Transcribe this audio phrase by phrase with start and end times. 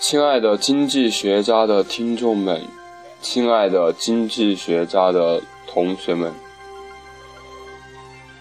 [0.00, 2.62] 亲爱的经济学家的听众们，
[3.20, 6.32] 亲爱的经济学家的同学们，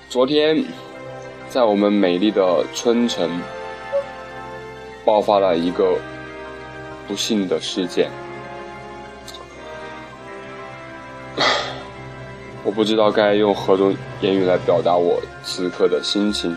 [0.08, 0.64] 昨天
[1.50, 3.42] 在我们美丽的春城
[5.04, 5.98] 爆发了一个
[7.08, 8.12] 不幸的事件。
[12.66, 16.54] 我不知道该用何种言语来表达我此刻的心情。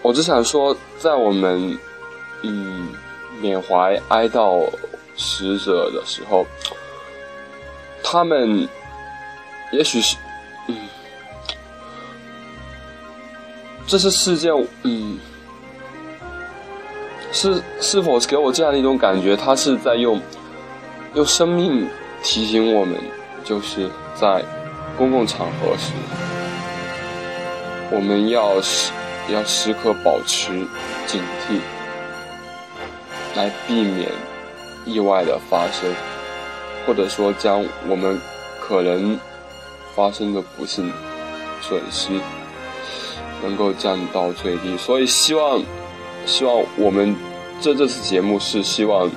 [0.00, 1.78] 我只想说，在我们，
[2.42, 2.88] 嗯。
[3.42, 4.68] 缅怀哀悼
[5.16, 6.44] 死者的时候，
[8.04, 8.68] 他们
[9.72, 10.14] 也许是，
[10.68, 10.76] 嗯，
[13.86, 14.52] 这是事件，
[14.82, 15.18] 嗯，
[17.32, 19.34] 是是否给我这样的一种感觉？
[19.34, 20.20] 他是在用
[21.14, 21.88] 用生命
[22.22, 23.00] 提醒我们，
[23.42, 23.88] 就是
[24.20, 24.44] 在
[24.98, 25.92] 公共场合时，
[27.90, 28.92] 我们要时
[29.30, 30.66] 要时刻保持
[31.06, 31.58] 警惕。
[33.36, 34.08] 来避免
[34.84, 35.88] 意外的发生，
[36.84, 38.20] 或者说将我们
[38.60, 39.16] 可能
[39.94, 40.92] 发生的不幸
[41.62, 42.20] 损失
[43.40, 44.76] 能够降到最低。
[44.76, 45.62] 所以希望，
[46.26, 47.14] 希望我们
[47.60, 49.08] 这这次节目是希望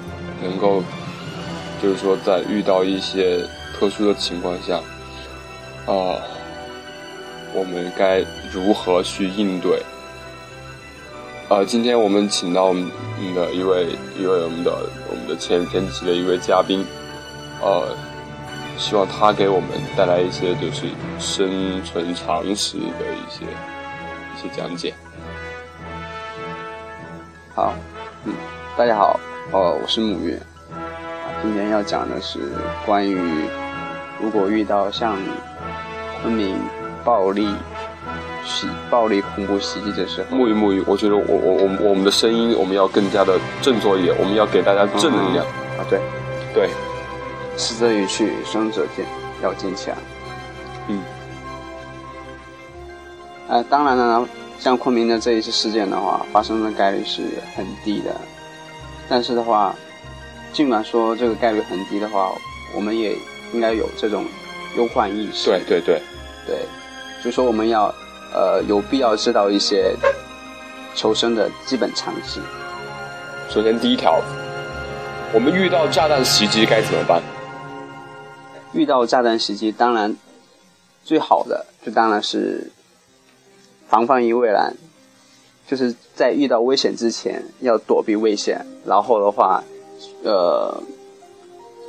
[0.44, 0.84] 能够，
[1.82, 3.40] 就是说在遇到一些
[3.80, 4.80] 特殊的情况下，
[5.86, 6.16] 啊，
[7.54, 9.82] 我们该如何去应对？
[11.50, 12.90] 呃，今天我们请到我们
[13.36, 14.72] 的一位一位我们的
[15.10, 16.86] 我们的前前几的一位嘉宾，
[17.62, 17.96] 呃，
[18.78, 20.88] 希望他给我们带来一些就是
[21.20, 24.94] 生存常识的一些一些讲解。
[27.54, 27.74] 好，
[28.24, 28.34] 嗯，
[28.78, 29.20] 大家好，
[29.52, 30.80] 呃，我是母月，啊，
[31.44, 32.40] 今天要讲的是
[32.86, 33.48] 关于
[34.24, 35.18] 如果遇到像
[36.22, 36.56] 昆明
[37.04, 37.54] 暴力。
[38.46, 45.46] 袭暴力恐怖袭击的时候，沐浴沐浴，我觉得我我我我们的声音我们要更加的振作一点，我们要给大家正能量
[45.78, 45.88] 啊！
[45.90, 45.98] 对，
[46.54, 46.70] 对，
[47.56, 49.06] 死者已去，生者坚
[49.42, 49.96] 要坚强。
[50.90, 51.02] 嗯，
[53.48, 57.22] 呃，当然了，呢，像昆明的这一次事件的话，发生的概率是
[57.56, 58.14] 很低的。
[59.08, 59.74] 但是的话，
[60.52, 62.30] 尽管说这个概率很低的话，
[62.76, 63.16] 我们也
[63.54, 64.26] 应该有这种
[64.76, 65.50] 忧患意识。
[65.50, 66.02] 对对对，
[66.46, 66.58] 对，
[67.24, 67.94] 就说我们要。
[68.36, 69.96] 呃，有必要知道一些
[70.96, 72.40] 求生的基本常识。
[73.48, 74.20] 首先，第一条，
[75.32, 77.22] 我们遇到炸弹袭击该怎么办？
[78.74, 80.18] 遇到炸弹袭击，当然
[81.04, 82.72] 最好的就当然是
[83.88, 84.76] 防范于未然，
[85.68, 89.64] 就是在遇到危险之前要躲避危险，然后的话，
[90.24, 90.82] 呃。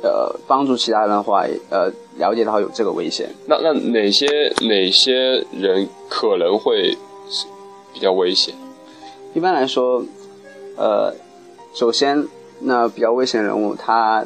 [0.03, 3.27] 呃，帮助其他人的话，呃，了解到有这个危险。
[3.47, 6.95] 那那哪些哪些人可能会
[7.93, 8.53] 比较危险？
[9.33, 10.03] 一般来说，
[10.75, 11.11] 呃，
[11.73, 12.27] 首先，
[12.59, 14.23] 那比较危险人物，他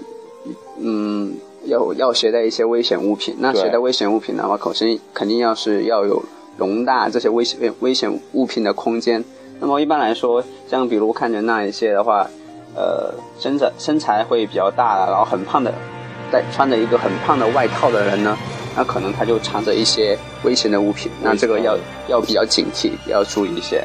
[0.80, 3.36] 嗯，要要携带一些危险物品。
[3.40, 6.22] 那携带危险物品的话，首先肯定要是要有
[6.58, 9.24] 容纳这些危险危险物品的空间。
[9.62, 12.30] 那么一般来说，像比如看着那一些的话。
[12.80, 15.70] 呃，身材身材会比较大，然后很胖的，
[16.32, 18.38] 带穿着一个很胖的外套的人呢，
[18.74, 23.84] 那可能他就藏着一些危险的物品，那这个要要比较警惕，要注意一些。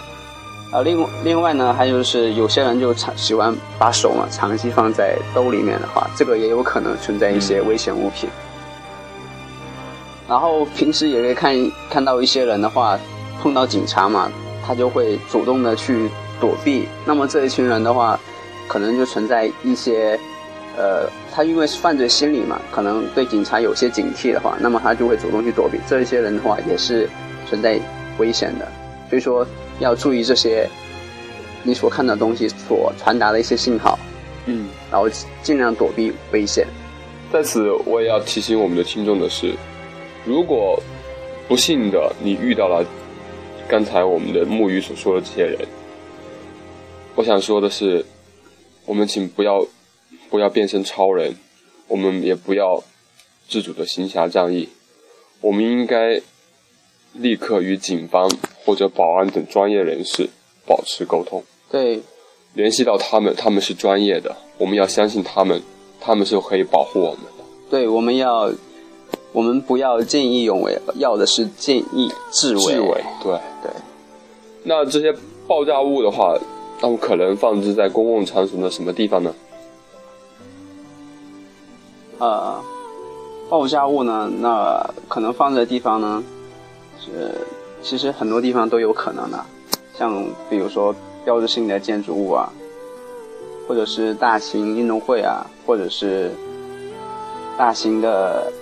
[0.71, 8.31] 啊，另另外呢，还有就是有些人就长喜欢把手嘛长期放在兜里面的话，这个也有可能存在一些危险物品。
[10.29, 12.97] 然后平时也可以看看到一些人的话，
[13.43, 14.31] 碰到警察嘛，
[14.65, 16.09] 他就会主动的去
[16.41, 16.89] 躲避。
[17.05, 18.17] 那么这一群人的话。
[18.67, 20.19] 可能就存在一些，
[20.77, 25.79] 呃，他因为是犯罪心理嘛，可能对警察有些警惕的话，那么他就会主动去躲避。
[25.87, 27.09] 这一些人的话也是
[27.47, 27.79] 存在
[28.19, 28.67] 危险的，
[29.11, 29.47] 所以说
[29.81, 30.69] 要注意这些
[31.63, 33.99] 你所看的东西所传达的一些信号，
[34.47, 35.09] 嗯，然后
[35.43, 36.67] 尽量躲避危险。
[37.31, 39.55] 在此，我也要提醒我们的听众的是，
[40.25, 40.83] 如果
[41.47, 42.85] 不幸的你遇到了
[43.69, 45.59] 刚才我们的木鱼所说的这些人，
[47.15, 48.05] 我想说的是。
[48.87, 49.67] 我们请不要，
[50.29, 51.35] 不要变身超人，
[51.89, 52.83] 我们也不要
[53.49, 54.69] 自主的行侠仗义，
[55.41, 56.21] 我们应该
[57.15, 58.31] 立刻与警方
[58.65, 60.29] 或者保安等专业人士
[60.67, 61.43] 保持沟通。
[61.71, 62.01] 对，
[62.53, 65.63] 联系到他们，他们是专业的，我们要相信他们，
[65.99, 67.45] 他们是可以保护我们的。
[67.71, 68.53] 对，我们要，
[69.33, 72.63] 我们不要见义勇为，要的是见义智为。
[72.63, 73.33] 智为，对
[73.63, 73.73] 对。
[74.65, 75.11] 那这些
[75.47, 76.39] 爆炸物的话。
[76.85, 79.35] 他们可能放置在公共场所的什么地方呢？
[82.19, 82.63] 呃，
[83.49, 84.31] 爆炸物呢？
[84.43, 86.23] 那可能放置的地方呢，
[87.01, 87.41] 是
[87.83, 89.43] 其实很多地方都有可能的，
[89.99, 90.95] 像比如说
[91.25, 92.53] 标志性的建筑物啊，
[93.67, 96.33] 或者是大型运动会啊，或者是
[97.57, 98.53] 大型的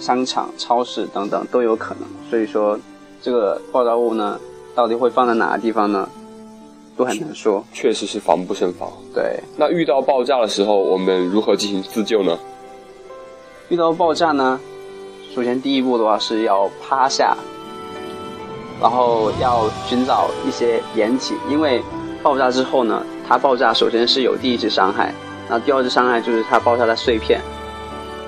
[0.00, 2.08] 商场、超市等等都有可能。
[2.28, 2.76] 所以说，
[3.22, 4.40] 这个爆炸物呢，
[4.74, 6.08] 到底会放在哪个地方呢？
[6.98, 7.64] 都很难说。
[7.72, 8.90] 确实是防不胜防。
[9.14, 12.36] 对，那遇到爆炸的时候，我们如何进行自救呢？
[13.70, 14.60] 遇到爆炸呢，
[15.34, 17.36] 首先第一步的话是要趴下。
[18.80, 21.82] 然后要寻找一些掩体，因为
[22.22, 25.12] 爆炸之后呢，它爆炸首先是有第一次伤害，
[25.50, 27.40] 那第二次伤害就是它爆炸的碎片。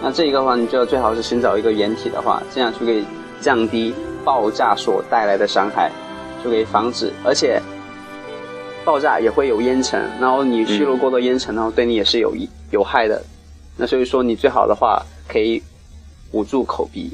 [0.02, 3.04] 那这一个的话，你就要最好是寻找一个掩体的话，这样就可以
[3.40, 3.94] 降低
[4.24, 5.88] 爆炸所带来的伤害，
[6.42, 7.12] 就可以防止。
[7.24, 7.62] 而且
[8.84, 12.34] 爆炸也会有烟尘，然后你吸入过多烟尘，然后对你也是有
[12.70, 13.22] 有害的。
[13.76, 15.62] 那所以说，你最好的话可以
[16.32, 17.12] 捂住口鼻。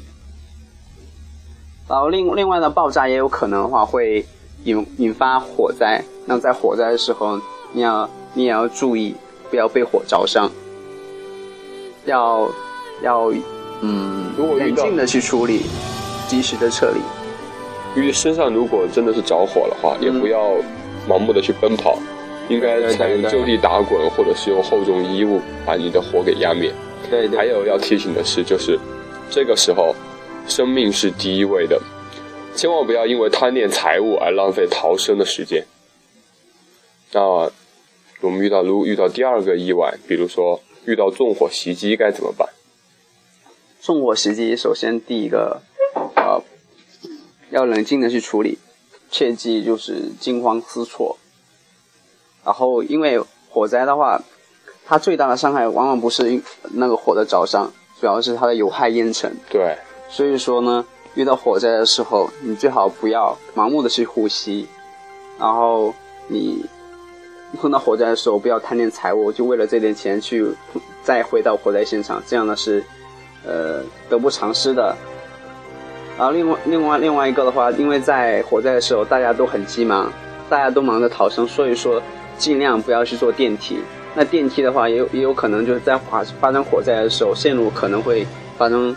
[1.88, 4.24] 然后另另外呢，爆炸也有可能的话会
[4.64, 6.02] 引引发火灾。
[6.24, 7.40] 那在火灾的时候，
[7.72, 9.14] 你要你也要注意，
[9.50, 10.50] 不要被火着伤。
[12.04, 12.48] 要
[13.02, 13.32] 要
[13.80, 15.62] 嗯，冷静的去处理，
[16.26, 17.00] 及时的撤离。
[18.00, 20.52] 因为身上如果真的是着火的话，也不要
[21.08, 21.98] 盲目的去奔跑，
[22.48, 26.72] 应该采用就地打滚，或者是用厚重衣物把你的火给压灭。
[27.10, 27.36] 对对。
[27.38, 28.78] 还有要提醒的是，就是
[29.30, 29.94] 这个时候。
[30.48, 31.82] 生命是第一位的，
[32.54, 35.66] 千万不要因为贪恋财物而浪费逃生的时间。
[37.10, 37.20] 那
[38.20, 42.48] 我们遇到如遇到第二个意外，比如说遇到纵火袭击该怎么办？
[43.80, 45.60] 纵火袭击，首先第一个，
[46.14, 46.40] 呃，
[47.50, 48.58] 要冷静的去处理，
[49.10, 51.16] 切记就是惊慌失措。
[52.44, 53.20] 然后，因为
[53.50, 54.22] 火灾的话，
[54.84, 56.40] 它最大的伤害往往不是
[56.72, 59.34] 那个火的着伤，主要是它的有害烟尘。
[59.50, 59.76] 对。
[60.08, 64.68] 所以说呢，遇到火灾的时候，你最好不要盲目的去呼吸，
[65.38, 65.92] 然后
[66.28, 66.64] 你
[67.58, 70.46] 碰到火灾的时候，不要贪恋财物，就为了这点钱去
[71.02, 72.84] 再回到火灾现场，这样呢是
[73.44, 74.94] 呃得不偿失的。
[76.18, 80.12] 然后另外另外另外一个的话，因为在火灾的时候大家都很急忙，
[80.48, 82.02] 大家都忙着逃生，所以说
[82.38, 83.78] 尽量不要去坐电梯。
[84.14, 88.26] 那电梯的话，也有也有可能就是在发发生火灾的时候，线路可能会
[88.56, 88.96] 发生。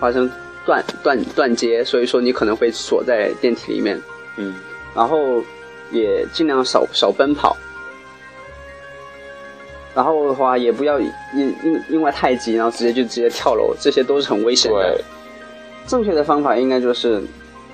[0.00, 0.30] 发生
[0.64, 4.00] 断断断接，所以说你可能会锁在电梯里面，
[4.38, 4.54] 嗯，
[4.96, 5.44] 然后
[5.90, 7.54] 也尽量少少奔跑，
[9.94, 14.98] 然后的话也不要因因因为太急，然后直接就直接跳楼，这些都是很危险的。
[15.90, 17.20] 正确的方法应该就是，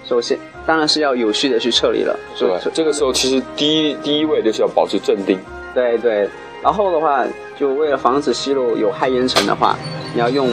[0.07, 2.19] 首先当然是要有序的去撤离了。
[2.39, 5.39] 对，这个时候其实第一第一位就是要保持镇定。
[5.75, 6.27] 对对，
[6.63, 7.27] 然后的话
[7.61, 9.77] 就为了防止吸入有害烟尘的话，
[10.15, 10.49] 你要用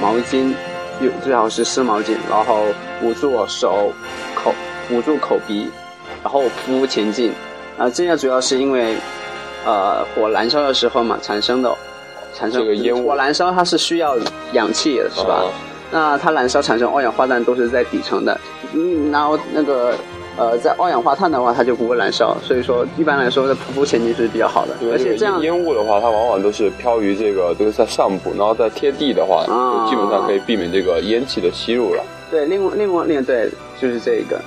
[0.00, 0.54] 毛巾。
[1.24, 2.62] 最好是湿毛巾，然后
[3.02, 3.92] 捂住手、
[4.36, 4.54] 口，
[4.88, 5.68] 捂住口鼻，
[6.22, 7.32] 然后匍匐前进。
[7.76, 8.94] 啊，这样主要是因为，
[9.66, 11.76] 呃，火燃烧的时候嘛，产生的
[12.32, 13.08] 产生这个烟雾。
[13.08, 14.16] 火燃烧它是需要
[14.52, 15.42] 氧气的，是吧？
[15.92, 18.40] 那它燃烧产生二氧化碳都是在底层的，
[18.72, 19.94] 嗯，然后那个。
[20.34, 24.74] 呃，在二氧化碳的话，它就不会燃烧，所以说一般来说，在匍匐前进是比较好的。
[24.90, 32.02] 而且这样烟雾的话，它往往都是飘于这个，都是在上部，然后在贴地的话，就基本上可以避免这个烟气的吸入了。
[32.30, 33.46] 对，另外另外另对，
[33.78, 34.40] 就是这一个。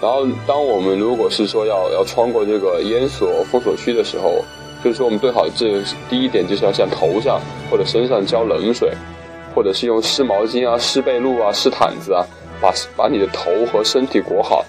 [0.00, 4.42] 然后，当我们如果是说要要穿过这个烟锁封锁区的时候，
[4.82, 7.38] 就是说我们最好这第一点就是要向头上
[7.70, 8.90] 或者身上浇冷水，
[9.54, 12.24] 或者是用湿毛巾啊、湿被褥啊、湿毯子啊，
[12.60, 14.64] 把把你的头和身体裹好。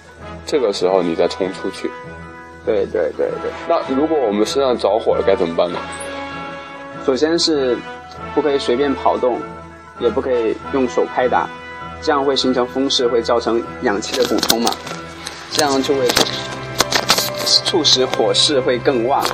[0.46, 1.90] 这个时候你再冲出去，
[2.66, 3.50] 对对对对。
[3.66, 5.78] 那如果我们身上着火了该怎么办呢？
[7.06, 7.76] 首先是
[8.34, 9.38] 不可以随便跑动，
[9.98, 11.48] 也不可以用手拍打，
[12.00, 14.70] 这样会形成风势，会造成氧气的补充嘛，
[15.50, 16.06] 这样就会
[17.64, 19.24] 促使火势会更旺。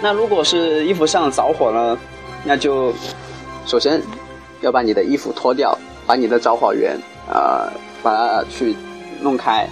[0.00, 1.98] 那如果是衣服上着火了，
[2.44, 2.92] 那就
[3.66, 4.02] 首先
[4.60, 6.98] 要把你的衣服脱掉，把你的着火源
[7.30, 7.70] 啊
[8.02, 8.76] 把它去
[9.20, 9.68] 弄开。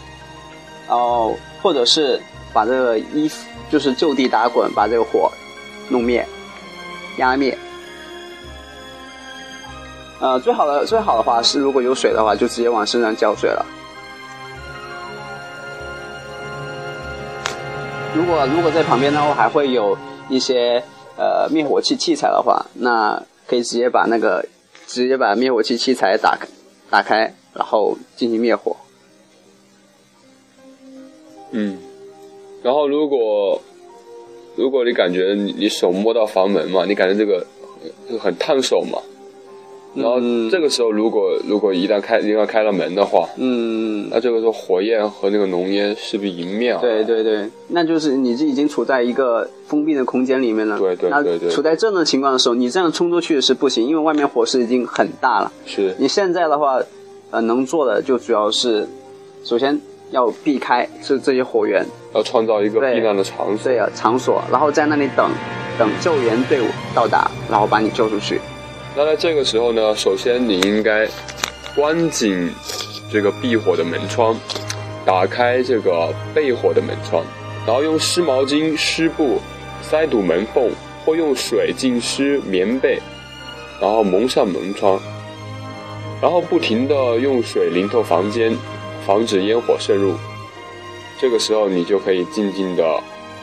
[0.89, 2.21] 然后，或者是
[2.53, 5.31] 把这个衣服，就是就地打滚，把这个火
[5.89, 6.25] 弄灭、
[7.19, 7.57] 压灭。
[10.21, 13.67] 呃，最好的最好的话是，如果有水的话，就直接往身上浇水了。
[18.15, 20.83] 如果如果在旁边的话，还会有一些
[21.19, 24.43] 呃灭火器器材的话，那可以直接把那个
[24.87, 26.47] 直接把灭火器器材打开，
[26.89, 28.77] 打开，然后进行灭火。
[31.51, 31.79] 嗯，
[32.63, 33.61] 然后如果
[34.57, 37.47] 如果你感觉你你手摸到房门嘛，你感觉这个
[38.19, 39.01] 很烫手嘛，
[39.97, 47.03] 然后这个时候如果如果一旦开一旦开了门的话，嗯，那这个时候火焰和那个浓烟势必迎面而来。
[47.03, 50.79] 对对对，那就是你这已经处在一个封闭的空间里面了。
[50.79, 55.51] 对对对对处在这种情况的时候，你这样冲出去是不行，因为外面火势已经很大了。
[55.65, 56.79] 是你现在的话，
[57.31, 58.87] 呃，能做的就主要是，
[59.45, 61.85] 首先要避开这这些火源，
[62.15, 63.73] 要创造一个避难的场所。
[63.73, 65.31] 对啊，场所，然后在那里等，
[65.79, 68.41] 等救援队伍到达，然后把你救出去。
[68.99, 71.07] 那在这个时候呢，首先你应该
[71.75, 72.51] 关紧
[73.13, 74.35] 这个避火的门窗，
[75.05, 77.23] 打开这个备火的门窗，
[77.67, 79.39] 然后用湿毛巾、湿布
[79.83, 80.71] 塞堵门缝，
[81.05, 82.99] 或用水浸湿棉被，
[83.79, 84.99] 然后蒙上门窗，
[86.23, 88.57] 然后不停的用水淋透房间，
[89.07, 90.15] 防止烟火渗入。
[91.21, 92.83] 这个时候你就可以静静的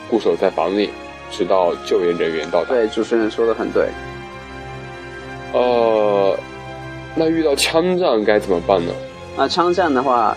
[0.09, 0.89] 固守在房里，
[1.29, 2.71] 直到救援人员到达。
[2.71, 3.87] 对，主持人说的很对。
[5.53, 6.37] 呃，
[7.15, 8.91] 那遇到枪战该怎么办呢？
[9.37, 10.35] 那枪战的话，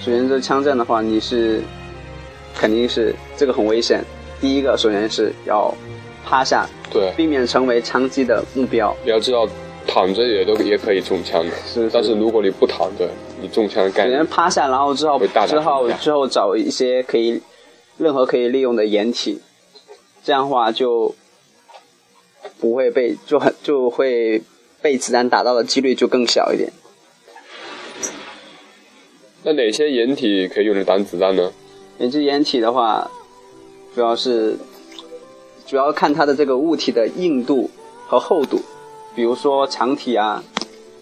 [0.00, 1.62] 首先这枪战的话，你是
[2.54, 4.02] 肯定是这个很危险。
[4.40, 5.74] 第一个，首先是要
[6.24, 8.94] 趴下，对，避免成为枪击的目标。
[9.04, 9.48] 你要知道，
[9.86, 11.52] 躺着也都也可以中枪的。
[11.66, 13.08] 是但是如果你不躺着，
[13.40, 17.40] 你中枪的概首先趴下，然后之后之后之后找一些可以
[17.96, 19.40] 任何可以利用的掩体，
[20.22, 21.14] 这样的话就
[22.60, 24.42] 不会被就很就会
[24.82, 26.72] 被子弹打到的几率就更小一点。
[29.44, 31.52] 那哪些掩体可以用来挡子弹呢？
[31.98, 33.10] 研制掩体的话，
[33.94, 34.56] 主要是
[35.66, 37.70] 主要看它的这个物体的硬度
[38.06, 38.60] 和厚度，
[39.14, 40.42] 比如说墙体啊、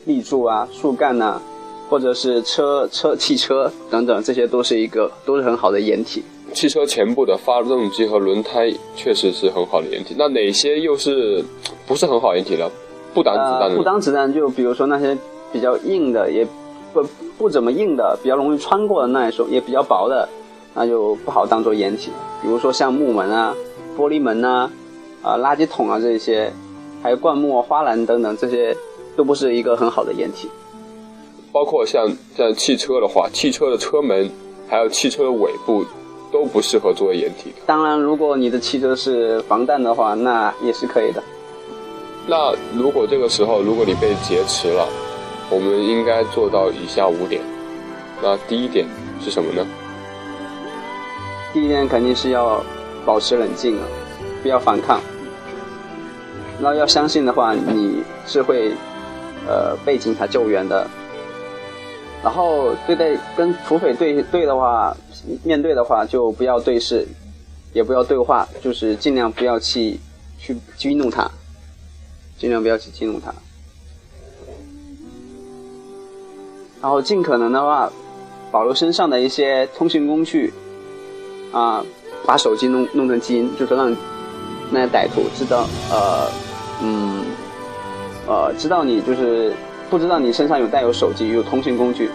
[0.05, 1.41] 立柱啊、树干呐、
[1.88, 6.23] 或者是车车汽车等等，这些都是一个都是很好的掩体。
[6.52, 10.14] 汽车前部的发动机和轮胎确实是很好的掩体。
[10.16, 11.45] 那哪些又是
[11.87, 12.71] 不是很好掩体呢？
[13.12, 15.16] 不挡子弹呃，不挡子弹就比如说那些
[15.52, 16.47] 比较硬的，也
[16.93, 17.05] 不
[17.37, 20.28] 不怎么硬的，比较容易穿过的那一种，也比较薄的，
[20.75, 22.11] 那就不好当做掩体。
[22.43, 23.55] 比如说像木门啊、
[23.99, 24.71] 玻璃门呐、
[25.23, 26.50] 啊、垃圾桶啊这些，
[27.02, 28.76] 还有灌木、花篮等等，这些
[29.16, 30.49] 都不是一个很好的掩体。
[31.57, 34.31] 包括像像汽车的话，汽车的车门
[34.69, 35.83] 还有汽车的尾部
[36.31, 37.63] 都不适合作为掩体的。
[37.65, 41.23] 当然，如果你的汽车是防弹的话，那也是可以的。
[42.27, 44.87] 那如果这个时候，如果你被劫持了，
[45.49, 47.41] 我们应该做到以下五点。
[48.23, 48.87] 那第一点
[49.25, 49.67] 是什么呢？
[51.55, 52.63] 第一点肯定是要
[53.07, 53.85] 保持冷静啊，
[54.43, 55.01] 不要反抗。
[56.61, 58.73] 那要相信的话，你是会
[59.49, 60.87] 呃被警察救援的。
[62.26, 64.92] 然后对待跟土匪对对的话，
[65.45, 67.06] 面对的话就不要对视，
[67.73, 69.97] 也不要对话，就是尽量不要去
[70.37, 71.30] 去激怒他，
[72.37, 73.33] 尽量不要去激怒他。
[76.83, 77.88] 然后尽可能的话，
[78.50, 80.52] 保留身上的一些通讯工具，
[81.52, 81.85] 啊，
[82.26, 83.97] 把手机弄弄成基因，就是让
[84.73, 86.28] 那些歹徒知道，呃，
[86.83, 87.23] 嗯，
[88.26, 89.54] 呃，知道你就是
[89.88, 92.11] 不知道你身上有带有手机有通讯工具。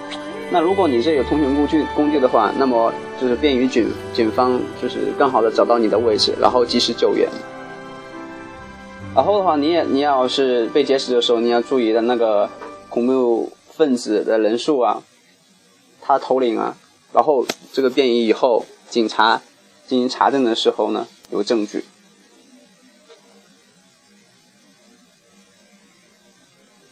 [0.51, 7.27] 那如果你这有通讯工具工具的话，那么就是便于警警方就是更好的找到你的位置，然后及时救援。
[9.15, 12.49] 然后的话，你也你要是被劫持的时候，你要注意的那个
[12.89, 15.01] 恐怖分子的人数啊，
[16.01, 16.75] 他头领啊，
[17.13, 19.41] 然后这个便于以后警察
[19.87, 21.85] 进行查证的时候呢有证据。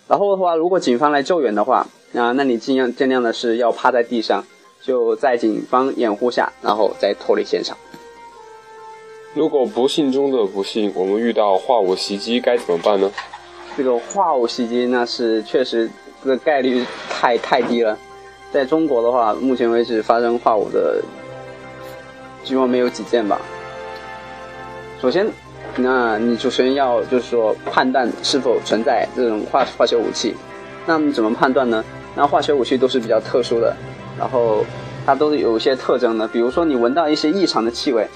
[0.09, 1.85] 然后的话，如果警方来救援的话，
[2.15, 4.43] 啊，那你尽量尽量的是要趴在地上，
[4.81, 7.77] 就在警方掩护下，然后再脱离现场。
[9.35, 13.11] 如果不幸中的不幸，我们遇到化武袭击该怎么办呢？
[13.77, 15.87] 这个化武袭击那是确实
[16.23, 17.95] 这个概率太太低了，
[18.51, 20.99] 在中国的话，目前为止发生化武的
[22.43, 23.39] 几乎没有几件吧。
[24.99, 25.31] 首先，
[25.77, 30.35] 那你首先要就是说判断是否存在这种化化学武器。
[30.85, 31.83] 那么怎么判断呢？
[32.15, 33.75] 那化学武器都是比较特殊的，
[34.17, 34.65] 然后
[35.05, 38.07] 它都是有一些特征的，比如说你闻到一些异常的气味，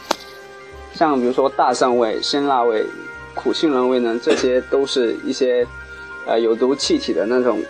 [0.93, 2.83] 像比如说大蒜味、辛辣味、
[3.36, 5.65] 苦杏仁味呢，这些都是一些
[6.25, 7.62] 呃有毒气体的那种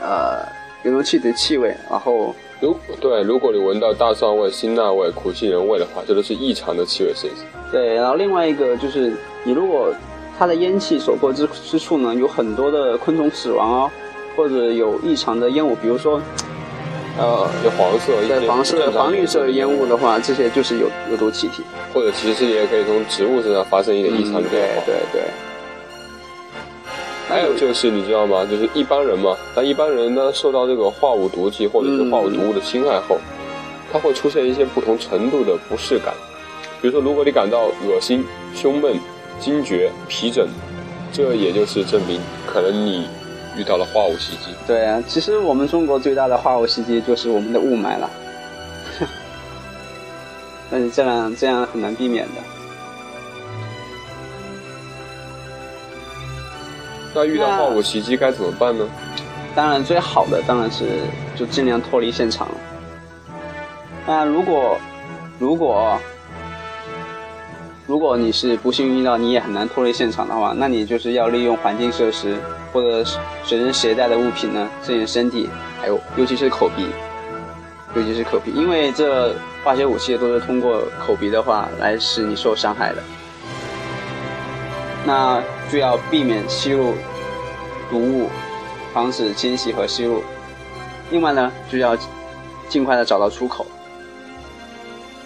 [0.00, 0.46] 呃
[0.82, 7.44] 有毒气体的气味，然后如对，如果你闻到大蒜味、辛辣味、苦杏仁味的话，这都是异常的气味现象。
[7.70, 9.92] 对，然后另外一个就是你如果
[10.38, 13.90] 它的烟气所过之之处呢，有很多的昆虫死亡哦，
[14.36, 16.20] 或者有异常的烟雾，比如说，
[17.18, 21.62] 呃，有黄色、对黄色、黄绿色烟雾的话，这些就是有有毒气体。
[21.92, 24.82] 或者其实也可以从植物身上发生一点异常的对变化。
[24.86, 25.22] 对对。
[27.28, 28.46] 还有就是你知道吗？
[28.48, 33.18] 就是一般人嘛，那一般人呢受到这个化物毒剂或者是化物毒物的侵害后，
[33.92, 36.14] 他会出现一些不同程度的不适感。
[36.80, 38.94] 比如说，如果你感到恶心、胸闷、
[39.40, 40.46] 惊厥、皮疹，
[41.12, 43.08] 这也就是证明可能你
[43.56, 44.54] 遇到了化物袭击。
[44.66, 48.10] 对啊，其实我们中国最大的化物袭击就是我们的雾霾了，
[50.70, 52.53] 但是这样这样很难避免的。
[57.14, 58.84] 那遇到化物袭击该怎么办呢？
[59.54, 60.84] 当然，最好的当然是
[61.36, 62.48] 就尽量脱离现场。
[64.04, 64.76] 那如果
[65.38, 65.96] 如果
[67.86, 72.36] 如果你是不幸遇到你也很难脱离现场的话，那你就是要利用环境设施
[72.72, 73.04] 或者
[73.44, 75.48] 随身携带的物品呢，遮掩身体，
[75.80, 76.88] 还有尤其是口鼻，
[77.94, 83.02] 尤其是口鼻，因为这化学武器都是通过口鼻的话来使你受伤害的。
[85.04, 86.94] 那就要避免吸入
[87.90, 88.30] 毒物，
[88.92, 90.22] 防止侵袭和吸入。
[91.10, 91.96] 另外呢，就要
[92.68, 93.66] 尽快的找到出口，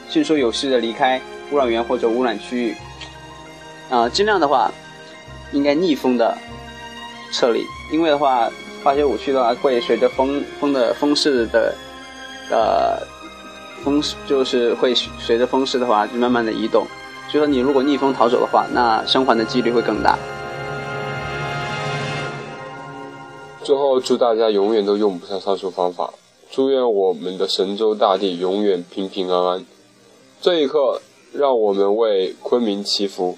[0.08, 1.20] 迅速有序的离开
[1.50, 2.74] 污染源或者污染区域。
[3.88, 4.70] 啊，尽量的话，
[5.52, 6.36] 应该逆风的
[7.32, 8.50] 撤离，因为的话，
[8.82, 11.74] 化学武器的话会随着风风的风势的
[12.50, 13.06] 呃
[13.82, 16.86] 风就是会随着风势的话就慢慢的移动。
[17.30, 20.18] 所以说，你如果逆风逃走的话，那生还的几率会更大。
[23.62, 26.12] 最后，祝大家永远都用不上上述方法。
[26.50, 29.66] 祝愿我们的神州大地永远平平安安。
[30.40, 31.02] 这一刻，
[31.34, 33.36] 让我们为昆明祈福。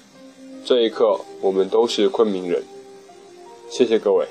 [0.63, 2.63] 这一刻，我们都是昆明人。
[3.69, 4.25] 谢谢各位。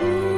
[0.00, 0.29] you